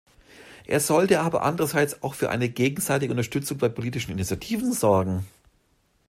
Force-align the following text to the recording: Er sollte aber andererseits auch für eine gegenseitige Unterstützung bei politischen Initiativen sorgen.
Er 0.65 0.79
sollte 0.79 1.19
aber 1.19 1.43
andererseits 1.43 2.01
auch 2.01 2.15
für 2.15 2.31
eine 2.31 2.49
gegenseitige 2.49 3.11
Unterstützung 3.13 3.59
bei 3.59 3.69
politischen 3.69 4.09
Initiativen 4.09 4.73
sorgen. 4.73 5.27